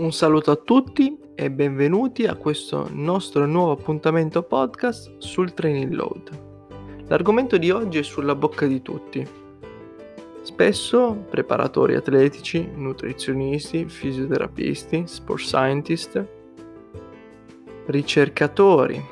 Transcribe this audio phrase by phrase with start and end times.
[0.00, 6.30] Un saluto a tutti e benvenuti a questo nostro nuovo appuntamento podcast sul Training Load.
[7.06, 9.28] L'argomento di oggi è sulla bocca di tutti.
[10.40, 16.26] Spesso preparatori atletici, nutrizionisti, fisioterapisti, sport scientist,
[17.84, 19.04] ricercatori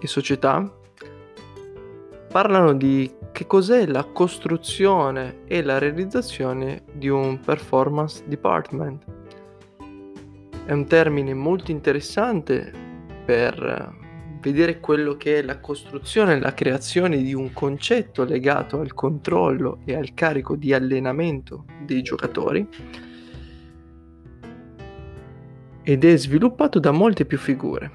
[0.00, 0.68] e società
[2.32, 9.20] parlano di che cos'è la costruzione e la realizzazione di un performance department
[10.64, 12.72] è un termine molto interessante
[13.24, 14.00] per
[14.40, 19.94] vedere quello che è la costruzione la creazione di un concetto legato al controllo e
[19.94, 22.68] al carico di allenamento dei giocatori.
[25.84, 27.90] Ed è sviluppato da molte più figure,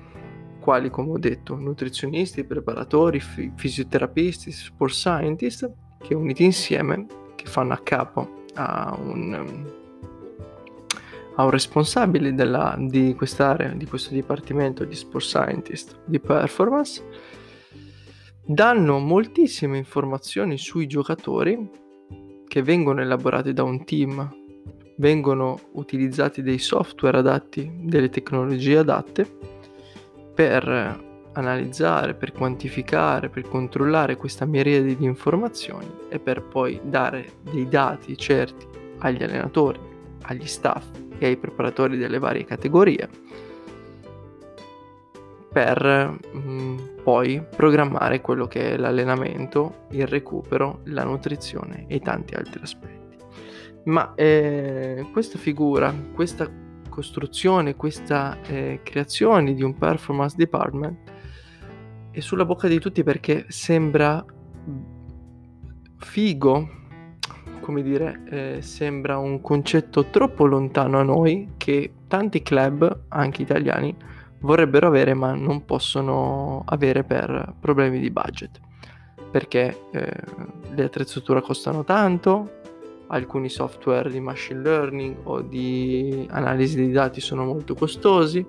[0.59, 7.73] quali come ho detto nutrizionisti, preparatori, fi- fisioterapisti, sport scientist, che uniti insieme che fanno
[7.73, 9.85] a capo a un
[11.39, 17.03] a un responsabile della, di quest'area, di questo dipartimento di sport scientist di performance,
[18.43, 21.69] danno moltissime informazioni sui giocatori
[22.47, 24.35] che vengono elaborati da un team,
[24.97, 29.27] vengono utilizzati dei software adatti, delle tecnologie adatte
[30.33, 37.67] per analizzare, per quantificare, per controllare questa miriade di informazioni e per poi dare dei
[37.67, 38.65] dati certi
[38.99, 39.86] agli allenatori,
[40.23, 40.85] agli staff
[41.17, 43.09] e ai preparatori delle varie categorie
[45.51, 52.35] per mh, mm, poi programmare quello che è l'allenamento, il recupero, la nutrizione e tanti
[52.35, 53.17] altri aspetti.
[53.85, 56.47] Ma eh, questa figura, questa
[56.89, 61.11] costruzione, questa eh, creazione di un performance department
[62.11, 64.23] è sulla bocca di tutti perché sembra
[65.97, 66.69] figo
[67.67, 73.93] come dire, eh, sembra un concetto troppo lontano a noi che tanti club, anche italiani,
[74.39, 78.61] vorrebbero avere ma non possono avere per problemi di budget.
[79.29, 80.11] Perché eh,
[80.75, 82.59] le attrezzature costano tanto,
[83.07, 88.45] alcuni software di machine learning o di analisi dei dati sono molto costosi,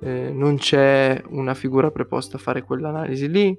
[0.00, 3.58] eh, non c'è una figura preposta a fare quell'analisi lì,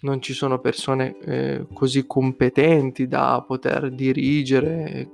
[0.00, 5.10] non ci sono persone eh, così competenti da poter dirigere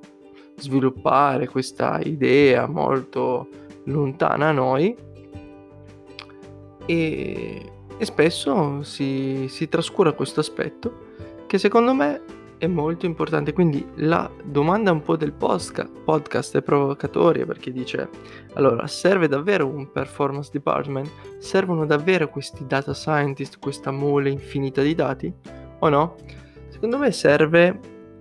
[0.56, 3.48] sviluppare questa idea molto
[3.84, 4.96] lontana a noi.
[6.86, 11.04] E, e spesso si, si trascura questo aspetto
[11.46, 12.22] che secondo me
[12.58, 13.52] è molto importante.
[13.52, 18.08] Quindi la domanda un po' del podcast è provocatoria perché dice:
[18.54, 21.10] allora, serve davvero un performance department?
[21.38, 25.32] Servono davvero questi data scientist, questa mole infinita di dati?
[25.80, 26.16] O no?
[26.68, 27.78] Secondo me serve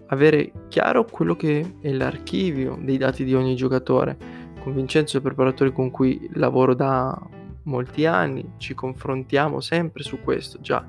[0.07, 4.43] avere chiaro quello che è l'archivio dei dati di ogni giocatore.
[4.61, 7.19] Con Vincenzo, il preparatore con cui lavoro da
[7.63, 10.59] molti anni, ci confrontiamo sempre su questo.
[10.59, 10.85] Già,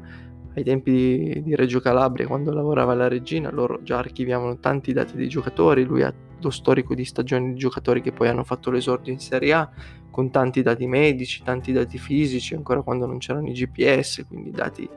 [0.57, 5.15] ai tempi di, di, Reggio Calabria, quando lavorava la regina, loro già archiviavano tanti dati
[5.15, 9.13] dei giocatori, lui ha lo storico di stagioni di giocatori che poi hanno fatto l'esordio
[9.13, 9.71] in Serie A,
[10.11, 14.89] con tanti dati medici, tanti dati fisici, ancora quando non c'erano i GPS, quindi dati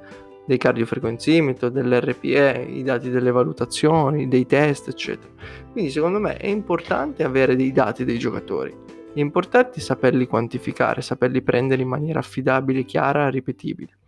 [0.46, 5.32] dei cardiofrequenzimetro, dell'RPE, i dati delle valutazioni, dei test, eccetera.
[5.74, 8.74] Quindi secondo me è importante avere dei dati dei giocatori.
[9.14, 13.99] È importante saperli quantificare, saperli prendere in maniera affidabile, chiara, ripetibile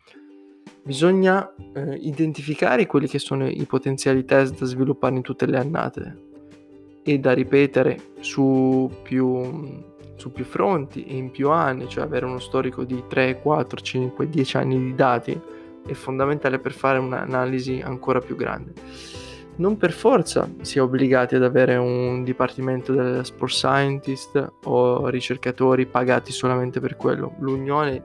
[0.83, 6.29] bisogna eh, identificare quelli che sono i potenziali test da sviluppare in tutte le annate
[7.03, 9.81] e da ripetere su più,
[10.15, 14.29] su più fronti e in più anni, cioè avere uno storico di 3, 4, 5,
[14.29, 15.39] 10 anni di dati
[15.85, 18.73] è fondamentale per fare un'analisi ancora più grande.
[19.53, 25.85] Non per forza si è obbligati ad avere un dipartimento del sport scientist o ricercatori
[25.85, 27.35] pagati solamente per quello.
[27.39, 28.03] L'unione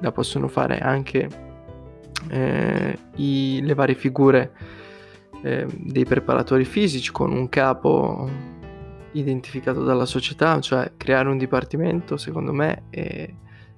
[0.00, 1.43] la possono fare anche
[2.28, 4.52] eh, i, le varie figure
[5.42, 8.28] eh, dei preparatori fisici con un capo
[9.12, 13.32] identificato dalla società, cioè creare un dipartimento secondo me è,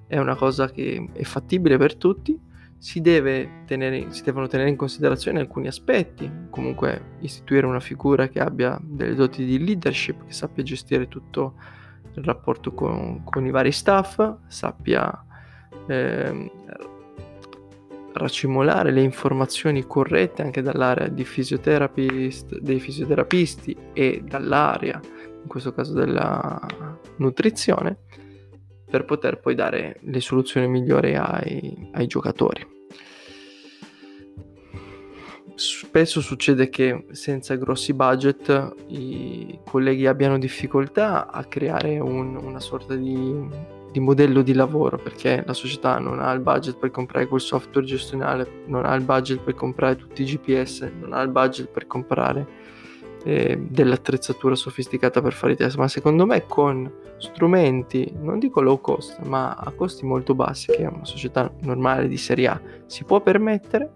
[0.07, 2.39] è una cosa che è fattibile per tutti,
[2.77, 8.79] si, tenere, si devono tenere in considerazione alcuni aspetti, comunque istituire una figura che abbia
[8.81, 11.55] delle doti di leadership, che sappia gestire tutto
[12.15, 15.25] il rapporto con, con i vari staff, sappia
[15.87, 16.51] eh,
[18.13, 24.99] racimolare le informazioni corrette anche dall'area dei fisioterapisti e dall'area,
[25.41, 26.59] in questo caso della
[27.17, 27.99] nutrizione,
[28.89, 32.75] per poter poi dare le soluzioni migliori ai, ai giocatori.
[35.57, 42.95] spesso succede che senza grossi budget i colleghi abbiano difficoltà a creare un, una sorta
[42.95, 47.41] di, di, modello di lavoro perché la società non ha il budget per comprare quel
[47.41, 51.67] software gestionale, non ha il budget per comprare tutti i GPS, non ha il budget
[51.69, 52.47] per comprare
[53.23, 58.79] eh, dell'attrezzatura sofisticata per fare i test, ma secondo me con strumenti, non dico low
[58.79, 63.21] cost, ma a costi molto bassi, che una società normale di serie A si può
[63.21, 63.95] permettere,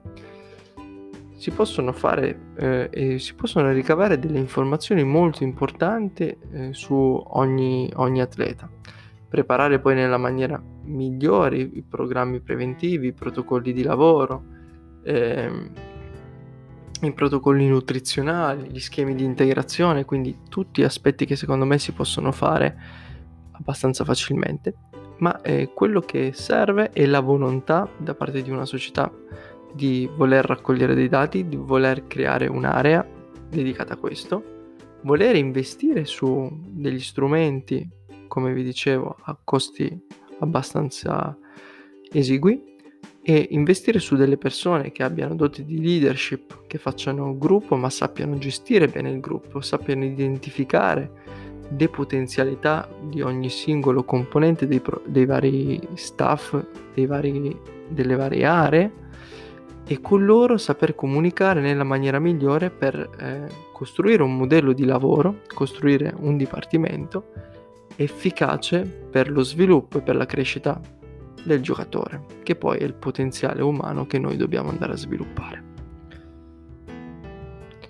[1.42, 7.92] si possono fare eh, e si possono ricavare delle informazioni molto importanti eh, su ogni,
[7.96, 8.70] ogni, atleta.
[9.32, 14.44] Preparare poi nella maniera migliore i programmi preventivi, i protocolli di lavoro,
[15.04, 15.72] ehm,
[17.04, 22.34] i protocolli nutrizionali, gli schemi di integrazione, quindi tutti aspetti che secondo me si possono
[22.34, 22.78] fare
[23.54, 24.74] abbastanza facilmente,
[25.20, 29.10] ma eh, quello che serve è la volontà da parte di una società
[29.74, 33.08] di voler raccogliere dei dati, di voler creare un'area
[33.48, 34.44] dedicata a questo,
[35.04, 37.88] voler investire su degli strumenti,
[38.32, 39.94] come vi dicevo, a costi
[40.40, 41.38] abbastanza
[42.10, 42.70] esigui.
[43.22, 48.38] E investire su delle persone che abbiano doti di leadership, che facciano gruppo ma sappiano
[48.38, 51.12] gestire bene il gruppo, sappiano identificare
[51.78, 56.58] le potenzialità di ogni singolo componente dei, pro- dei vari staff,
[56.94, 57.56] dei vari,
[57.90, 58.92] delle varie aree
[59.86, 65.42] e con loro saper comunicare nella maniera migliore per eh, costruire un modello di lavoro,
[65.54, 67.50] costruire un dipartimento
[67.96, 70.80] efficace per lo sviluppo e per la crescita
[71.44, 75.70] del giocatore, che poi è il potenziale umano che noi dobbiamo andare a sviluppare.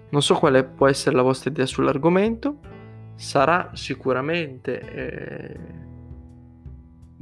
[0.09, 2.59] Non so quale può essere la vostra idea sull'argomento,
[3.15, 5.59] sarà sicuramente eh,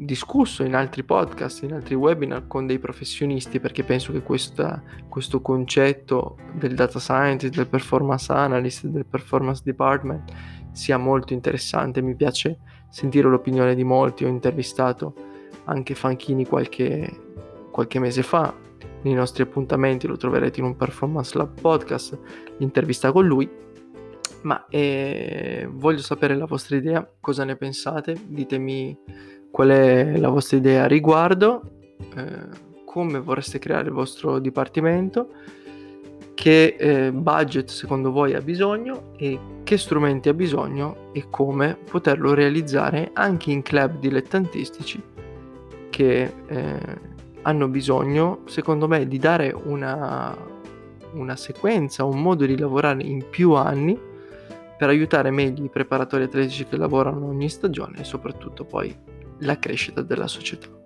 [0.05, 5.41] discusso in altri podcast, in altri webinar con dei professionisti perché penso che questa, questo
[5.41, 10.31] concetto del data scientist, del performance analyst, del performance department
[10.71, 12.01] sia molto interessante.
[12.01, 14.25] Mi piace sentire l'opinione di molti.
[14.25, 15.13] Ho intervistato
[15.65, 17.09] anche Fanchini qualche,
[17.71, 18.53] qualche mese fa.
[19.01, 22.17] Nei nostri appuntamenti lo troverete in un Performance Lab podcast,
[22.57, 23.49] l'intervista con lui.
[24.41, 28.17] Ma eh, voglio sapere la vostra idea, cosa ne pensate?
[28.25, 28.97] Ditemi
[29.51, 31.61] qual è la vostra idea a riguardo,
[32.15, 35.29] eh, come vorreste creare il vostro dipartimento,
[36.39, 42.33] che eh, budget secondo voi ha bisogno e che strumenti ha bisogno e come poterlo
[42.33, 45.03] realizzare anche in club dilettantistici
[45.89, 46.79] che eh,
[47.41, 50.33] hanno bisogno, secondo me, di dare una,
[51.11, 53.99] una sequenza, un modo di lavorare in più anni
[54.77, 58.95] per aiutare meglio i preparatori atletici che lavorano ogni stagione e soprattutto poi
[59.39, 60.78] la crescita della società.